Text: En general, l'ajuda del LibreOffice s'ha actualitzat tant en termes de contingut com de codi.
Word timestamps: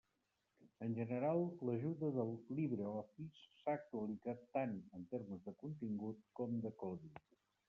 En 0.85 0.95
general, 0.99 1.41
l'ajuda 1.69 2.09
del 2.15 2.33
LibreOffice 2.61 3.45
s'ha 3.61 3.77
actualitzat 3.81 4.43
tant 4.59 4.75
en 5.01 5.05
termes 5.15 5.45
de 5.51 5.55
contingut 5.63 6.27
com 6.43 6.59
de 6.67 6.75
codi. 6.83 7.15